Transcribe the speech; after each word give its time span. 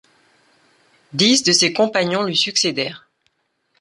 Dix 1.13 1.43
de 1.43 1.51
ses 1.51 1.73
compagnons 1.73 2.23
lui 2.23 2.35
succédèrent. 2.35 3.07